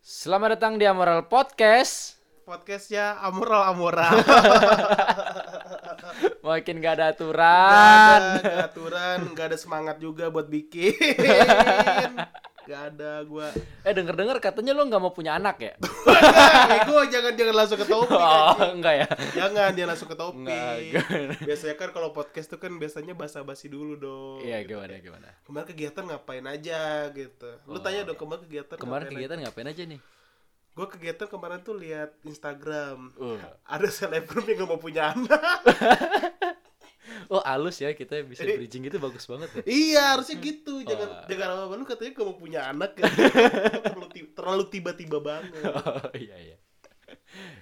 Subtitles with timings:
[0.00, 2.14] Selamat datang di Amoral Podcast.
[2.46, 4.22] Podcastnya amoral amoral.
[6.46, 8.20] Makin gak ada Gak aturan.
[8.22, 10.94] ada, gak ada aturan, gak ada semangat juga buat bikin.
[12.66, 13.54] Gak ada gua.
[13.86, 15.74] Eh denger-denger katanya lo nggak mau punya anak ya?
[16.82, 18.18] Ego jangan jangan langsung ke topik.
[18.18, 19.08] Oh enggak ya?
[19.38, 20.42] Jangan dia langsung ke topik.
[20.42, 20.74] Enggak,
[21.46, 24.38] Biasanya kan kalau podcast tuh kan biasanya basa-basi dulu dong.
[24.42, 24.74] Iya gitu.
[24.74, 25.28] gimana gimana.
[25.46, 26.80] Kemarin kegiatan ngapain aja
[27.14, 27.50] gitu.
[27.70, 28.82] Lu tanya dong kemarin kegiatan Oh.
[28.82, 30.00] Kemarin ngapain kegiatan ngapain aja nih?
[30.76, 33.14] Gue kegiatan kemarin tuh lihat Instagram.
[33.16, 33.40] Uh.
[33.64, 35.62] Ada selebgram yang gak mau punya anak.
[37.26, 39.62] Oh alus ya kita bisa bridging gitu bagus banget ya.
[39.64, 40.80] iya, harusnya gitu.
[40.80, 41.24] Jangan Oh.
[41.26, 42.90] jangan apa lu katanya gak mau punya anak.
[42.94, 43.10] Kan?
[43.86, 45.52] terlalu ti- terlalu tiba-tiba banget.
[45.76, 46.56] Oh iya iya.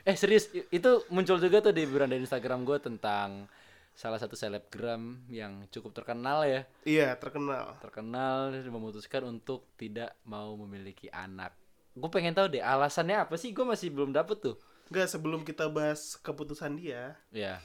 [0.02, 3.48] Eh serius itu muncul juga tuh di beranda Instagram gue tentang
[3.92, 6.66] salah satu selebgram yang cukup terkenal ya.
[6.82, 7.78] Iya, terkenal.
[7.78, 11.54] Terkenal memutuskan untuk tidak mau memiliki anak.
[11.92, 13.54] Gue pengen tahu deh alasannya apa sih?
[13.54, 14.56] Gue masih belum dapet tuh.
[14.90, 17.62] Enggak, sebelum kita bahas keputusan dia, Ya.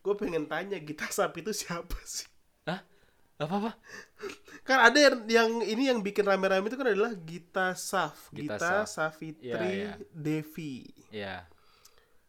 [0.00, 2.28] Gue pengen tanya Gita Sap itu siapa sih?
[2.64, 2.80] Hah?
[3.40, 3.72] Apa apa?
[4.68, 8.84] Kan ada yang, yang ini yang bikin rame-rame itu kan adalah Gita Saf, Gita Gita,
[8.84, 9.16] Saf.
[9.20, 9.92] Iya, iya.
[10.12, 10.84] Devi.
[11.08, 11.48] Ya.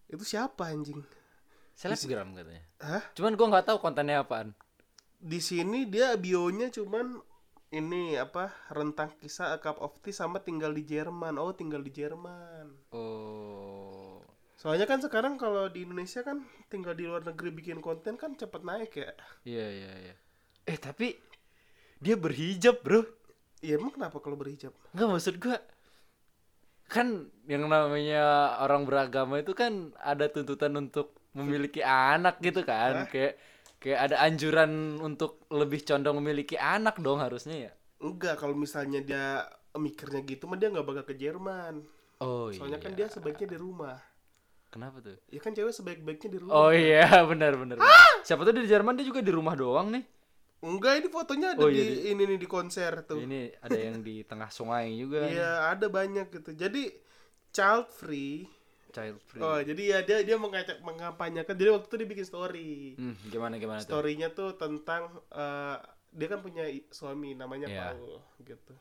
[0.08, 1.04] Itu siapa anjing?
[1.76, 2.64] Selebgram katanya.
[2.80, 3.04] Hah?
[3.18, 4.56] Cuman gue nggak tahu kontennya apaan.
[5.20, 7.20] Di sini dia bionya cuman
[7.72, 11.40] ini apa rentang kisah A Cup of Tea sama tinggal di Jerman.
[11.40, 12.92] Oh, tinggal di Jerman.
[12.96, 13.11] Oh.
[14.62, 18.62] Soalnya kan sekarang kalau di Indonesia kan tinggal di luar negeri bikin konten kan cepet
[18.62, 19.10] naik ya.
[19.42, 20.16] Iya iya iya.
[20.70, 21.18] Eh tapi
[21.98, 23.02] dia berhijab bro.
[23.66, 24.70] Iya emang kenapa kalau berhijab?
[24.94, 25.58] Nggak maksud gua
[26.86, 33.40] kan yang namanya orang beragama itu kan ada tuntutan untuk memiliki anak gitu kan kayak
[33.80, 39.46] kayak ada anjuran untuk lebih condong memiliki anak dong harusnya ya Enggak, kalau misalnya dia
[39.78, 41.86] mikirnya gitu mah dia nggak bakal ke Jerman.
[42.18, 44.11] oh Soalnya kan dia sebaiknya di rumah.
[44.72, 46.56] Kenapa tuh Ya kan cewek sebaik-baiknya di rumah.
[46.58, 47.78] oh iya benar benar
[48.22, 50.06] siapa tuh di Jerman dia juga di rumah doang nih
[50.62, 53.18] Enggak, ini fotonya ada Oh, iya, di ini nih di konser tuh.
[53.18, 56.54] ini ada yang di tengah sungai juga Iya, ada banyak gitu.
[56.54, 56.86] Jadi
[57.50, 58.46] child free.
[58.94, 61.58] child free Oh, jadi ya dia dia mengajak mengampanyakan.
[61.58, 62.94] Jadi waktu itu dia bikin story.
[62.94, 65.82] Hmm, gimana gimana tuh Storynya tuh tentang eh,
[66.14, 66.62] dia kan punya
[66.94, 67.98] suami namanya Iya.
[67.98, 68.74] Paul gitu.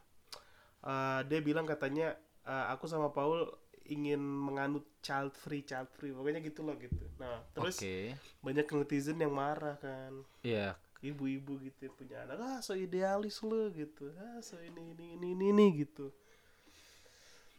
[0.82, 2.12] Eh, dia bilang katanya
[2.44, 3.48] eh, aku sama Paul
[3.90, 6.14] ingin menganut child free, child free.
[6.14, 7.04] Pokoknya gitu loh gitu.
[7.18, 10.22] Nah, terus oke banyak netizen yang marah kan.
[10.46, 14.12] iya Ibu-ibu gitu yang punya anak, ah so idealis lu gitu.
[14.20, 16.12] Ah so ini ini ini ini, ini gitu.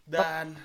[0.05, 0.55] Dan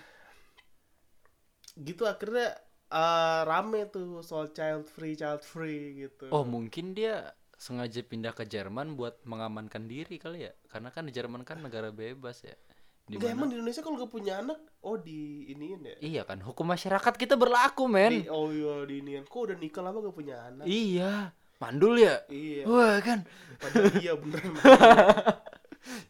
[1.76, 2.56] gitu akhirnya
[2.88, 6.28] eh, rame tuh soal child free, child free gitu.
[6.28, 11.12] Oh mungkin dia sengaja pindah ke Jerman buat mengamankan diri kali ya karena kan di
[11.16, 12.52] Jerman kan negara bebas ya
[13.06, 15.96] di Enggak mana emang di Indonesia kalau gak punya anak, oh di iniin ya.
[16.02, 19.22] iya kan hukum masyarakat kita berlaku men Di, oh iya di iniin.
[19.24, 20.66] Kok udah nikah lama gak punya anak?
[20.66, 22.66] iya mandul ya Iya.
[22.66, 23.22] wah kan
[23.56, 24.52] Padahal iya beneran.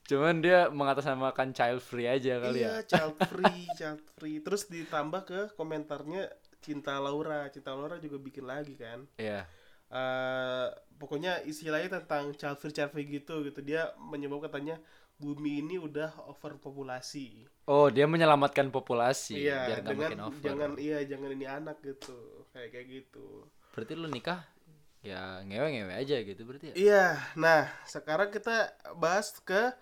[0.08, 4.40] cuman dia mengatasnamakan child free aja kali iya, ya child free, child free.
[4.40, 7.46] Terus ditambah ke komentarnya Cinta Laura.
[7.46, 9.04] Cinta Laura juga bikin lagi kan.
[9.16, 9.44] iya
[9.86, 10.66] eh
[10.98, 14.82] pokoknya istilahnya tentang child free child free gitu gitu dia menyebut katanya
[15.16, 17.48] bumi ini udah overpopulasi.
[17.66, 20.44] Oh dia menyelamatkan populasi iya biar dengan makin over.
[20.44, 23.48] jangan iya jangan ini anak gitu kayak kayak gitu.
[23.72, 24.44] Berarti lu nikah
[25.00, 26.74] ya ngewe ngewe aja gitu berarti ya?
[26.76, 27.04] Iya
[27.34, 29.72] nah sekarang kita bahas ke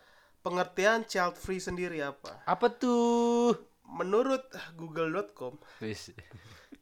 [0.44, 2.44] pengertian child free sendiri apa?
[2.46, 3.58] Apa tuh?
[3.84, 4.44] Menurut
[4.78, 5.60] google.com.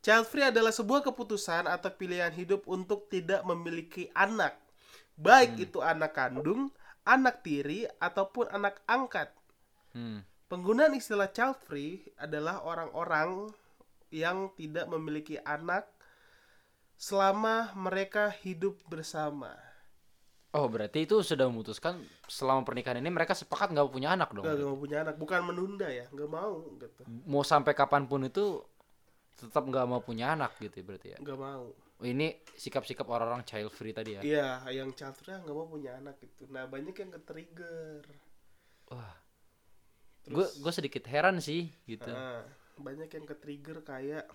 [0.02, 4.58] Child free adalah sebuah keputusan atau pilihan hidup untuk tidak memiliki anak,
[5.14, 6.74] baik itu anak kandung,
[7.04, 9.32] anak tiri, ataupun anak angkat.
[9.94, 10.22] hmm.
[10.46, 13.48] Penggunaan istilah child free adalah orang-orang
[14.12, 15.88] yang tidak memiliki anak
[17.00, 19.56] selama mereka hidup bersama.
[20.52, 21.96] oh berarti itu sudah memutuskan
[22.28, 25.88] selama pernikahan ini mereka sepakat nggak punya anak dong Gak, mau punya anak, bukan menunda
[25.88, 28.60] ya, nggak mau gitu, mau sampai kapan pun itu
[29.40, 31.72] tetap nggak mau punya anak gitu ya berarti ya nggak mau.
[32.02, 35.94] Oh, ini sikap-sikap orang-orang child free tadi ya Iya, yang child free nggak mau punya
[35.96, 36.50] anak gitu.
[36.50, 38.02] Nah banyak yang ke-trigger.
[38.90, 39.14] wah
[40.22, 42.42] gue gue sedikit heran sih gitu Nah,
[42.76, 44.26] banyak yang ke-trigger kayak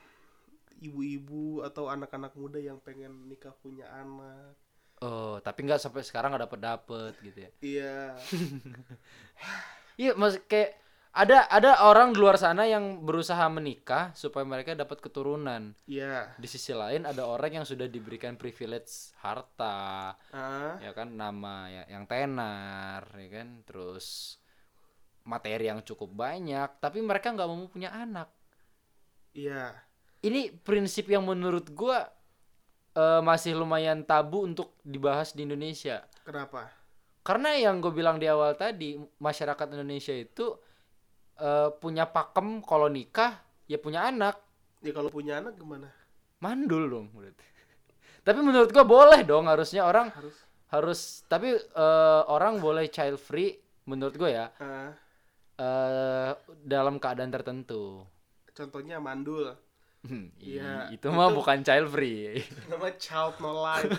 [0.78, 4.56] ibu-ibu atau anak-anak muda yang pengen nikah punya anak.
[5.00, 7.98] oh tapi nggak sampai sekarang nggak dapet dapet gitu ya Iya.
[10.02, 10.78] iya mas kayak
[11.18, 16.30] ada ada orang di luar sana yang berusaha menikah supaya mereka dapat keturunan Iya.
[16.38, 21.84] di sisi lain ada orang yang sudah diberikan privilege harta Ah, ya kan nama ya,
[21.90, 24.38] yang tenar ya kan terus
[25.26, 28.30] materi yang cukup banyak tapi mereka nggak mau punya anak
[29.34, 29.74] Iya.
[30.22, 32.06] ini prinsip yang menurut gua
[32.94, 36.70] eh, masih lumayan tabu untuk dibahas di Indonesia Kenapa?
[37.22, 40.56] karena yang gue bilang di awal tadi masyarakat Indonesia itu
[41.40, 44.38] eh, punya pakem kalau nikah ya punya anak.
[44.86, 45.90] Ya kalau punya anak gimana?
[46.38, 47.42] mandul dong berarti.
[48.28, 50.38] Tapi menurut gua boleh dong harusnya orang Harus.
[50.68, 53.56] harus tapi eh, orang boleh child free
[53.88, 54.52] menurut gue ya.
[54.60, 54.92] Ah,
[55.58, 56.32] eh
[56.62, 58.04] dalam keadaan tertentu.
[58.54, 59.56] Contohnya mandul.
[60.08, 62.40] Hmm, Iya, itu mah itu- bukan child free
[62.72, 63.92] Nama child no life.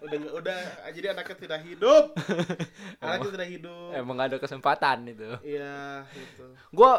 [0.00, 0.58] udah nggak udah
[0.90, 2.04] jadi anaknya tidak hidup.
[3.02, 3.88] Anaknya tidak hidup.
[3.92, 6.46] emang ada kesempatan itu Iya, itu.
[6.68, 6.90] gue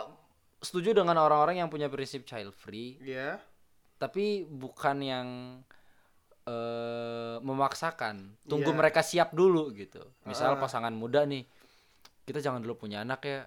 [0.60, 3.40] setuju dengan orang-orang yang punya prinsip child free Iya.
[3.96, 5.28] tapi bukan yang
[6.42, 8.78] eh memaksakan tunggu Iya.
[8.78, 10.58] mereka siap dulu gitu misal Ah.
[10.58, 11.46] pasangan muda nih
[12.24, 13.40] kita jangan dulu punya anak ya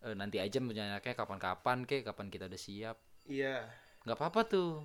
[0.00, 3.64] Eh, nanti aja punya anaknya kapan-kapan kek kapan kita udah siap Iya.
[4.02, 4.82] nggak apa-apa tuh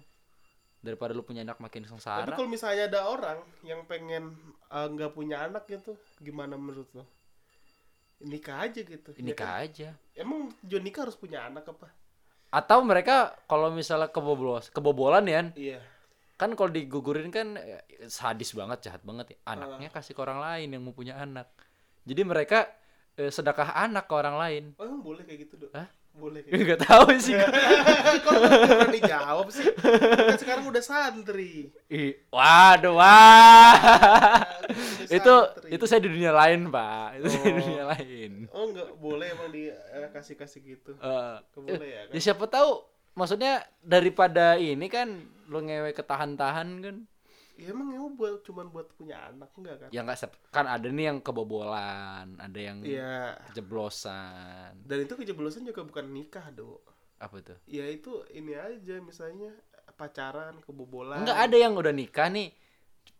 [0.77, 4.37] daripada lu punya anak makin Tapi sengsara kalau misalnya ada orang yang pengen
[4.69, 7.03] eh, nggak punya anak gitu, gimana menurut lo?
[8.17, 9.09] Nikah aja gitu.
[9.13, 9.65] ya nikah kan?
[9.69, 11.89] aja Emang tujuan nikah harus punya anak apa?
[12.47, 15.79] atau mereka kalau misalnya kebobolan kebobolan ya Iya.
[16.39, 20.71] kan kalau digugurin kan eh, sadis banget jahat banget ya anaknya kasih ke orang lain
[20.71, 21.51] yang mau punya anak
[22.07, 22.71] jadi mereka
[23.19, 25.75] eh, sedekah anak ke orang lain Oh, emang boleh kayak gitu, Dok?
[25.75, 25.91] Hah?
[26.63, 27.35] Nggak tahu sih.
[28.23, 29.67] Kok lu nggak berani jawab sih?
[29.75, 31.69] Kan sekarang udah santri.
[31.87, 33.75] Ih, waduh wah
[34.63, 35.69] Udah itu santri.
[35.71, 37.59] itu saya di dunia lain pak itu saya di Oh.
[37.61, 40.07] dunia lain Oh, nggak boleh emang di eh,
[40.57, 40.91] gitu.
[40.93, 42.13] Eh, Nggak boleh ya kan?
[42.15, 42.69] ya siapa tahu
[43.13, 45.07] maksudnya daripada ini kan
[45.47, 46.95] lu ngewe ketahan-tahan kan
[47.57, 49.89] Ya emang emang buat cuman buat punya anak enggak kan?
[49.89, 53.33] ya nggak sep- kan ada nih yang kebobolan ada yang Iya.
[53.49, 56.81] kejeblosan Dan itu kejeblosan juga bukan nikah, Dok.
[57.17, 59.49] apa tuh Ya itu ini aja misalnya
[59.91, 61.25] pacaran, kebobolan.
[61.25, 62.53] Enggak ada yang udah nikah nih.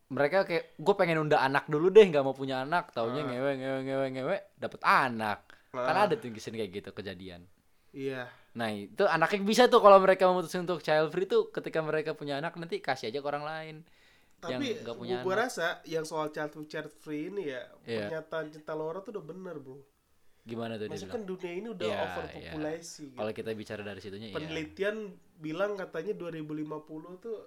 [0.07, 2.93] Mereka kayak gue pengen unda anak dulu deh, nggak mau punya anak.
[2.93, 3.27] Taunya Ah.
[3.27, 5.39] ngewe ngewe ngewe ngewe dapet anak.
[5.73, 6.05] Kan Ah.
[6.05, 7.49] ada tuh kisah kayak gitu kejadian.
[7.89, 8.29] Iya.
[8.53, 12.37] Nah itu anaknya bisa tuh kalau mereka memutuskan untuk child free tuh ketika mereka punya
[12.37, 13.75] anak nanti kasih aja ke orang lain.
[14.39, 15.41] Yang Tapi nggak punya gua, anak.
[15.43, 18.05] rasa yang soal child free, child free ini ya Iya.
[18.05, 19.81] pernyataan cinta Laura tuh udah bener, Bro.
[20.43, 23.03] Gimana tuh dia Maksudnya kan dunia ini udah Iya, overpopulasi.
[23.03, 23.17] gitu.
[23.17, 24.35] Kalau kita bicara dari situnya ya.
[24.35, 24.95] Penelitian
[25.35, 26.53] bilang katanya 2050
[27.17, 27.37] tuh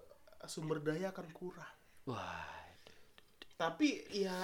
[0.44, 1.74] sumber daya akan kurang.
[2.04, 2.58] Wah.
[3.54, 4.34] Tapi ya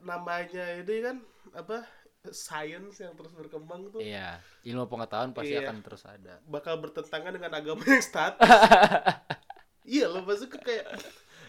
[0.00, 1.16] namanya ini kan
[1.52, 1.84] apa
[2.26, 5.62] science yang terus berkembang tuh Iya, ilmu pengetahuan pasti Iya.
[5.62, 6.40] akan terus ada.
[6.42, 8.42] bakal bertentangan dengan agama yang statis.
[9.86, 10.86] iya loh maksudnya kayak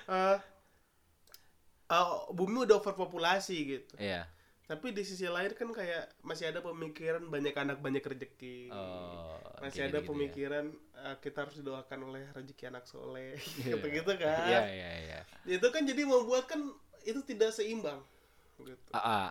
[0.07, 0.38] eh
[1.88, 3.95] eh, bumi udah overpopulasi gitu.
[4.00, 4.27] Iya.
[4.68, 8.68] Tapi di sisi lain kan kayak masih ada pemikiran banyak anak banyak rezeki.
[8.68, 10.07] Oh, masih ada ya.
[10.07, 13.80] pemikiran eh, kita harus didoakan oleh rezeki anak soleh Iya.
[13.80, 14.44] gitu-gitu kan.
[14.51, 15.19] Iya, iya, iya.
[15.48, 16.68] Itu kan jadi membuat kan
[17.07, 18.03] itu tidak seimbang
[18.60, 18.92] gitu.
[18.92, 19.30] Ah, ah,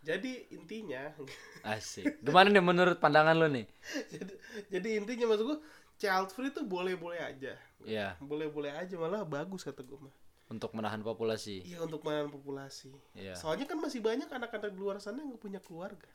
[0.00, 1.12] Jadi intinya
[1.76, 2.24] asik.
[2.24, 3.68] Gimana nih menurut pandangan lo nih?
[4.14, 4.32] jadi,
[4.72, 5.58] jadi intinya maksud gua
[5.98, 7.58] child free itu boleh-boleh aja.
[7.82, 10.14] Iya, Boleh-boleh aja malah bagus kata gue mah.
[10.48, 11.60] untuk menahan populasi.
[11.60, 12.88] Iya untuk menahan populasi.
[13.12, 13.36] Iya.
[13.36, 16.08] Soalnya kan masih banyak anak-anak di luar sana yang punya keluarga.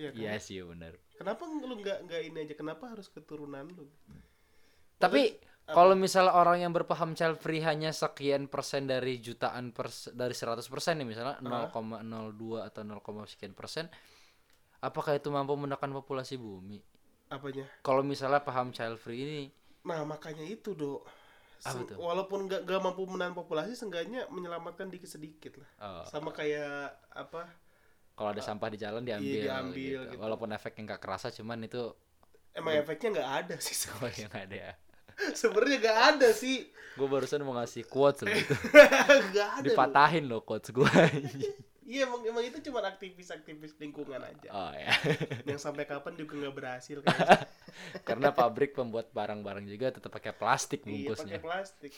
[0.00, 0.20] Iya kan?
[0.20, 0.96] Iya sih, benar.
[1.12, 2.54] Kenapa lu nggak nggak ini aja?
[2.56, 3.84] Kenapa harus keturunan lu?
[4.96, 5.36] Tapi
[5.68, 10.64] kalau misalnya orang yang berpaham child free hanya sekian persen dari jutaan pers dari 100
[10.66, 13.92] persen nih misalnya 0,02 atau 0, sekian persen,
[14.80, 16.80] apakah itu mampu menekan populasi bumi?
[17.30, 17.64] Apanya?
[17.80, 19.42] Kalau misalnya paham child free ini,
[19.86, 21.06] Nah makanya itu dok.
[21.64, 21.96] Apa Se- tuh?
[21.96, 25.68] Walaupun nggak nggak mampu menahan populasi, seenggaknya menyelamatkan dikit sedikit lah.
[25.80, 27.48] oh, Sama kayak apa?
[28.12, 30.12] kalau ada sampah di jalan diambil, Iya, diambil gitu.
[30.12, 30.20] gitu.
[30.20, 31.82] Walaupun efeknya nggak kerasa, cuman itu
[32.52, 33.76] Emang efeknya nggak ada sih.
[33.96, 34.72] oh yang ada ya.
[35.40, 36.68] Sebenarnya nggak ada sih.
[36.98, 38.52] Gue barusan mau ngasih quotes loh itu.
[39.30, 39.62] Nggak ada.
[39.62, 39.64] loh.
[39.64, 40.84] Dipatahin loh quotes gue.
[41.90, 44.48] Iya emang emang itu cuma aktivis-aktivis lingkungan aja.
[44.54, 44.94] oh ya.
[45.50, 47.50] Yang sampai kapan juga nggak berhasil kayaknya.
[48.06, 51.34] Karena pabrik pembuat barang-barang juga tetap pakai plastik Iya bungkusnya.
[51.34, 51.90] pakai plastik.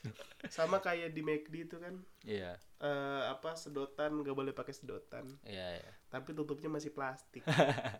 [0.56, 5.76] Sama kayak di McD itu kan Iya, eh, apa sedotan nggak boleh pakai sedotan, iya,
[5.76, 5.92] iya.
[6.08, 7.44] tapi tutupnya masih plastik.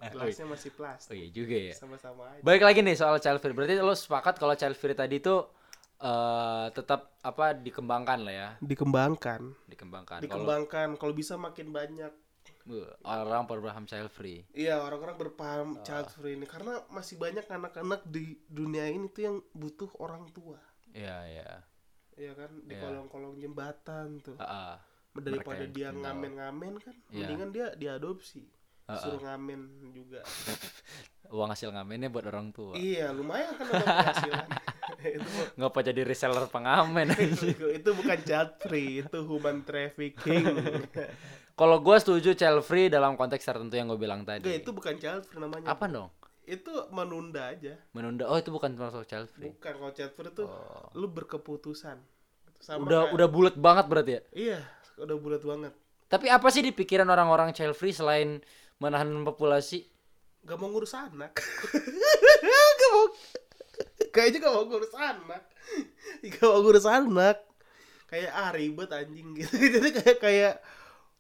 [0.09, 1.13] Gelasnya masih Oh plastik.
[1.13, 1.75] iya juga ya.
[1.77, 2.41] Sama-sama aja.
[2.41, 3.53] Balik lagi nih soal child free.
[3.53, 5.45] Berarti lo sepakat kalau child free tadi itu
[6.05, 9.41] eh tetap apa dikembangkan lah ya, Dikembangkan.
[9.65, 10.21] dikembangkan.
[10.21, 10.89] Dikembangkan.
[10.95, 12.13] Kalau bisa makin banyak.
[12.65, 14.45] uh, orang berpaham child free.
[14.51, 19.37] Iya orang-orang berpaham child free ini karena masih banyak anak-anak di dunia ini tuh yang
[19.53, 20.57] butuh orang tua.
[20.91, 21.51] Iya, iya.
[22.15, 22.81] Iya kan di Iya.
[22.81, 24.37] kolong-kolong jembatan tuh.
[24.37, 24.77] Ah, ah.
[25.15, 27.25] Daripada dia ngamen-ngamen kan, Iya.
[27.25, 28.45] mendingan dia diadopsi.
[28.85, 29.61] suruh ngamen
[29.97, 30.21] juga
[31.33, 32.77] Uang hasil ngamennya buat orang tua.
[32.77, 33.65] iya lumayan kan
[35.59, 40.45] Ngapa jadi reseller pengamen itu, itu bukan child free itu human trafficking
[41.55, 44.43] Kalau gua setuju child free dalam konteks tertentu yang gue bilang tadi.
[44.53, 46.11] itu bukan child free namanya Apa dong?
[46.43, 48.27] itu menunda aja Menunda.
[48.27, 49.49] Oh, itu bukan termasuk child free.
[49.49, 50.91] bukan kalau child free itu Oh.
[50.93, 51.97] lu berkeputusan
[52.59, 54.23] Sama Udah kayak- udah bulat banget berarti ya.
[54.35, 54.59] iya
[54.97, 55.73] udah bulat banget
[56.05, 58.45] Tapi apa sih di pikiran orang-orang child free selain
[58.77, 59.89] menahan populasi?
[60.43, 63.05] gak mau ngurus anak gak mau
[64.15, 65.43] kayaknya gak mau ngurus anak
[66.23, 67.37] gak mau ngurus anak
[68.07, 70.55] kayak ah ribet anjing gitu jadi kayak kayak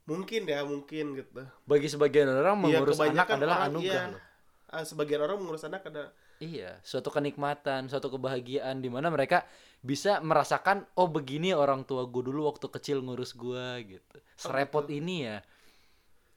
[0.07, 4.23] mungkin ya mungkin gitu Bagi sebagian orang Iya, mengurus anak kebanyakan adalah anugerah iya.
[4.71, 9.47] Ah, sebagian orang mengurus anak ada Iya, suatu kenikmatan, suatu kebahagiaan di mana mereka
[9.81, 14.19] bisa merasakan oh begini orang tua gue dulu waktu kecil ngurus gua gitu.
[14.35, 15.47] Serepot ini ya.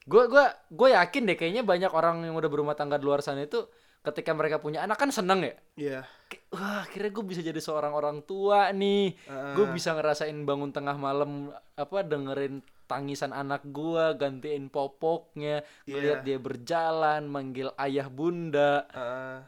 [0.08, 3.44] Gue gua gue yakin deh kayaknya banyak orang yang udah berumah tangga di luar sana
[3.44, 3.68] itu
[4.02, 5.56] ketika mereka punya anak kan seneng ya.
[5.76, 6.00] Iya.
[6.32, 9.20] Kayak, Wah, akhirnya gue bisa jadi seorang orang tua nih.
[9.28, 9.52] Ah.
[9.52, 16.26] Gue bisa ngerasain bangun tengah malam apa dengerin tangisan anak gua, gantiin popoknya, ngeliat Iya.
[16.26, 18.88] dia berjalan, manggil ayah bunda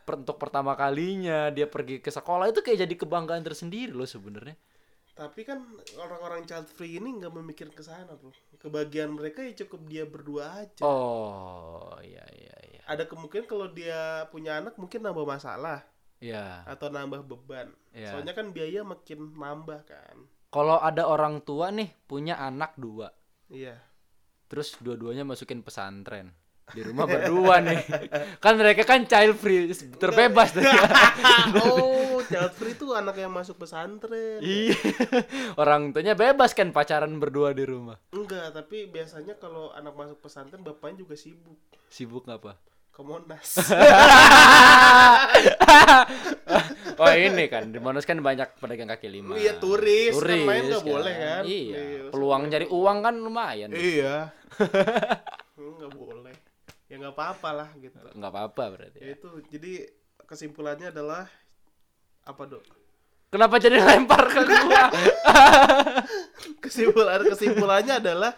[0.04, 4.60] per- untuk pertama kalinya dia pergi ke sekolah itu kayak jadi kebanggaan tersendiri loh sebenarnya.
[5.20, 5.60] Tapi kan
[6.00, 8.32] orang-orang child free ini nggak memikirkan ke sana bro.
[8.56, 10.80] Kebahagiaan mereka ya cukup dia berdua aja.
[10.80, 12.82] Oh, iya iya iya.
[12.88, 15.84] ada kemungkinan kalau dia punya anak mungkin nambah masalah
[16.24, 16.64] Ya.
[16.64, 17.76] atau nambah beban.
[17.92, 18.16] Iya.
[18.16, 20.16] soalnya kan biaya makin nambah kan.
[20.56, 23.12] Kalau ada orang tua nih punya anak dua,
[23.52, 23.76] iya.
[24.50, 26.34] Terus dua-duanya masukin pesantren
[26.70, 27.82] di rumah berdua nih,
[28.44, 30.62] kan mereka kan child free, terbebas deh.
[31.66, 34.78] oh child free itu anak yang masuk pesantren Iya,
[35.62, 37.98] orang tuanya bebas kan pacaran berdua di rumah.
[38.10, 41.58] enggak tapi biasanya kalau anak masuk pesantren bapaknya juga sibuk
[41.88, 42.54] Sibuk ngapa?
[42.90, 43.56] ke Monas
[47.00, 49.40] oh ini kan di Monas kan banyak pedagang kaki lima.
[49.40, 51.44] Iya, turis, kan turis main nggak boleh, kan?
[51.48, 51.78] Iya.
[51.80, 53.70] Iya, Peluang cari uang kan lumayan.
[53.72, 54.68] iya ya
[57.00, 58.98] nggak apa-apa lah gitu Nggak apa-apa berarti.
[59.00, 59.72] ya itu jadi
[60.24, 61.26] kesimpulannya adalah
[62.24, 62.64] apa dok
[63.30, 64.90] Kenapa jadi lempar ke gua?
[66.64, 68.34] kesimpulan kesimpulannya adalah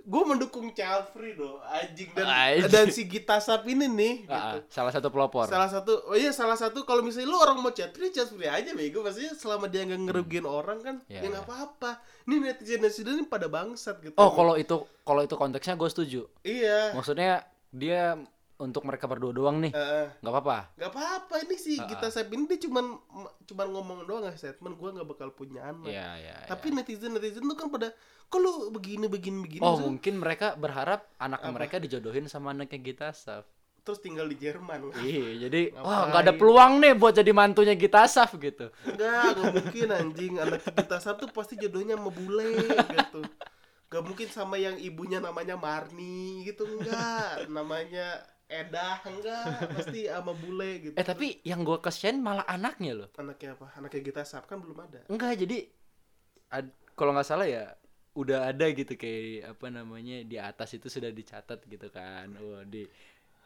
[0.00, 0.72] gue mendukung
[1.12, 2.70] free dong anjing dan Anjing.
[2.70, 5.44] dan si Gita Sap ini nih Ah, gitu salah satu pelopor.
[5.44, 8.48] salah satu oh iya salah satu kalau misalnya lu orang mau child free child free
[8.48, 11.48] aja bego maksudnya selama dia nggak ngerugiin orang kan Ya, ya nggak ya.
[11.50, 11.90] apa-apa
[12.24, 16.20] ini netizen netizen ini pada bangsat gitu Oh, kalau itu kalau itu konteksnya gue setuju.
[16.40, 18.16] iya Maksudnya dia
[18.56, 19.70] untuk mereka berdua doang nih.
[19.70, 20.06] Heeh.
[20.18, 20.58] nggak apa-apa.
[20.74, 22.98] Gak apa-apa ini sih Ah, Gita Sap ini dia cuman
[23.44, 26.34] cuman ngomong doang nggak statement gue nggak bakal punya anak Iya, iya.
[26.44, 27.94] tapi netizen netizen tuh kan pada
[28.24, 31.54] kok lu begini begini begini Oh, Maksudnya, mungkin mereka berharap anak Apa?
[31.54, 33.46] mereka dijodohin sama anaknya Gita Saf.
[33.80, 35.80] terus tinggal di Jerman Iya, jadi Ngapain?
[35.80, 38.68] wah nggak ada peluang nih buat jadi mantunya Gita Saf gitu.
[38.84, 42.52] Enggak, gak mungkin anjing anak Gita Sap tuh pasti jodohnya sama bule
[42.98, 43.22] gitu
[43.88, 50.80] Gak mungkin sama yang ibunya namanya Marni gitu enggak namanya Edah enggak pasti sama bule
[50.80, 50.96] gitu.
[50.96, 53.08] Eh tapi yang gue kesian malah anaknya loh.
[53.20, 53.66] anaknya apa?
[53.76, 55.04] Anaknya Gita Sap kan belum ada.
[55.04, 55.68] Enggak, jadi
[56.48, 57.64] ad- kalau nggak salah ya
[58.16, 62.32] udah ada gitu kayak apa namanya di atas itu sudah dicatat gitu kan.
[62.40, 62.88] Oh, di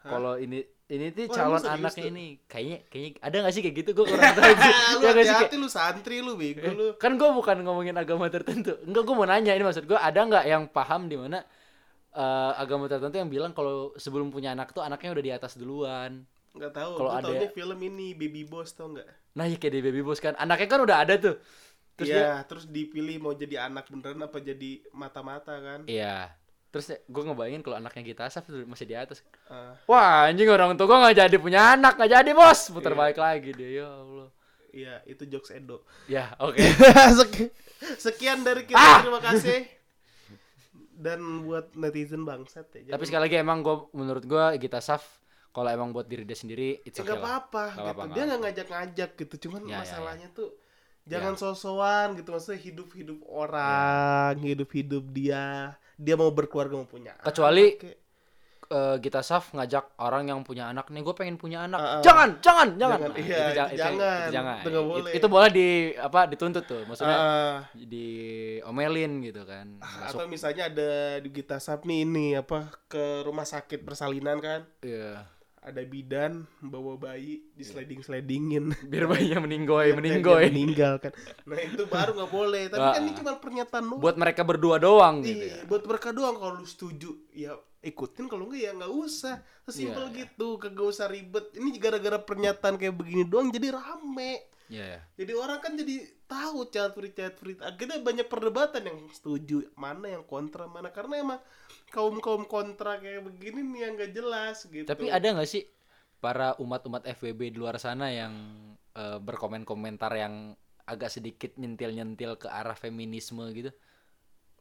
[0.03, 3.75] kalau ini ini tuh Oh, calon serius anaknya ini kayaknya kayaknya ada nggak sih kayak
[3.75, 3.89] gitu?
[3.93, 4.73] Gue kurang tahu sih.
[4.93, 6.87] lu Ya nggak sih, hati-hati kayak- lu santri lu bego Eh, lu.
[7.01, 8.77] Kan gue bukan ngomongin agama tertentu.
[8.81, 11.41] Enggak gue mau nanya ini maksud gue ada nggak yang paham di mana
[12.11, 16.21] eh, agama tertentu yang bilang kalau sebelum punya anak tuh anaknya udah di atas duluan?
[16.51, 16.91] Nggak tahu.
[16.95, 19.09] Kalau ada- taunya film ini Baby Boss tau nggak?
[19.33, 20.37] Nah ya kayak di baby boss kan.
[20.37, 21.41] Anaknya kan udah ada tuh.
[21.93, 25.85] Terus dia Iya, terus dipilih mau jadi anak beneran apa jadi mata-mata kan?
[25.85, 26.29] Iya
[26.73, 30.89] terus gue ngebayangin kalau anaknya kita tuh masih di atas Ah, wah anjing orang tua
[30.89, 32.97] gue nggak jadi punya anak nggak jadi bos putar Iya.
[32.97, 34.27] balik lagi dia ya allah
[34.73, 36.57] iya itu jokes Edo ya oke
[37.21, 37.53] Sek-
[37.93, 39.03] Sekian dari kita, Ah!
[39.03, 39.67] terima kasih.
[40.93, 42.95] Dan buat netizen bangsat ya.
[42.95, 45.03] tapi sekali lagi emang gue menurut gue Gita Saf
[45.49, 48.07] kalau emang buat diri dia sendiri it's okay apa-apa gitu.
[48.09, 49.35] Dia nggak ngajak-ngajak gitu.
[49.43, 50.55] Cuman Ya, ya, masalahnya tuh
[51.05, 52.29] jangan sosokan gitu.
[52.29, 55.75] Maksudnya hidup-hidup orang, hidup-hidup dia.
[55.95, 57.13] Dia mau berkeluarga mau punya.
[57.13, 57.99] anak, Kecuali- kayak-
[58.65, 62.01] eh, Gita Saf ngajak orang yang punya anak nih gue pengen punya anak Ah, ah.
[62.01, 64.27] jangan jangan jangan Jangan, Nah, iya, itu ja- jangan.
[64.31, 65.01] jangan Itu boleh.
[65.03, 70.63] It- itu boleh di apa dituntut tuh maksudnya Ah, diomelin gitu kan atau masuk misalnya
[70.65, 75.21] ada di Gita Sap nih ini apa ke rumah sakit persalinan kan iya
[75.63, 80.51] ada bidan bawa bayi di sliding slidingin biar bayinya meninggoy meninggoy.
[80.51, 81.15] meninggal kan.
[81.47, 82.63] Nah itu baru nggak boleh.
[82.67, 82.99] Tapi kan Ah.
[82.99, 83.99] ini cuma pernyataan doang.
[83.99, 85.55] Buat mereka berdua doang gitu ya.
[85.55, 86.35] Iya, buat mereka doang.
[86.35, 88.27] Kalau lu setuju ya ikutin.
[88.27, 89.35] Kalau enggak ya nggak usah.
[89.63, 90.17] Sesimpel Iya, iya.
[90.27, 90.47] gitu.
[90.57, 91.45] Kagak usah ribet.
[91.53, 94.99] Ini gara-gara pernyataan kayak begini doang jadi rame Iya, ya.
[95.19, 100.07] jadi orang kan jadi tahu child free child free akhirnya banyak perdebatan yang setuju mana
[100.07, 100.89] yang kontra mana.
[100.89, 101.39] Karena emang
[101.91, 104.87] kaum kaum kontra kayak begini nih yang gak jelas gitu.
[104.87, 105.67] Tapi ada nggak sih
[106.23, 108.33] para umat-umat FWB di luar sana yang
[108.95, 110.55] eh, berkomen-komentar yang
[110.87, 113.71] agak sedikit nyentil-nyentil ke arah feminisme gitu?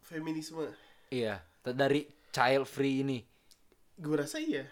[0.02, 0.66] feminisme?
[1.08, 3.18] Iya, dari child free ini.
[3.96, 4.66] Gue rasa iya.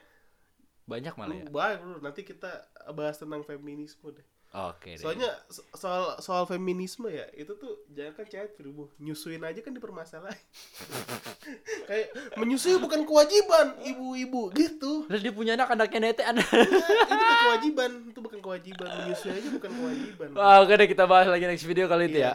[0.85, 1.47] Banyak malah ya.
[1.49, 5.01] Baik, nanti kita bahas tentang feminisme deh Oke deh.
[5.01, 9.59] soalnya so- soal soal feminisme ya itu tuh jangan kan child free bu nyusuin aja
[9.59, 10.35] kan dipermasalahin
[11.89, 16.47] kayak menyusui bukan kewajiban ibu-ibu gitu Terus dia punya anak anaknya nete anak.
[16.47, 21.05] Nah, itu bukan kewajiban itu bukan kewajiban menyusui aja bukan kewajiban Wah, oke deh kita
[21.05, 22.35] bahas lagi next video kali itu Iya.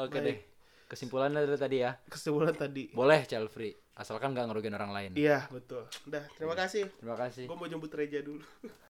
[0.00, 0.24] Oke Baik.
[0.24, 0.36] deh.
[0.86, 1.98] Kesimpulannya dari tadi ya.
[2.06, 5.10] kesimpulan tadi Boleh child free, asalkan nggak ngerugiin orang lain.
[5.14, 7.44] iya betul udah terima kasih Terima kasih.
[7.44, 8.38] gue mau jemput Reja dulu